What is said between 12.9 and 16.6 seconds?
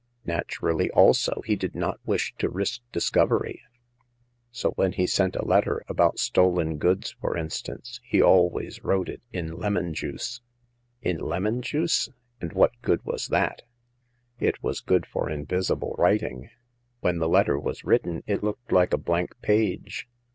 was that?"" It was good for invisible writing.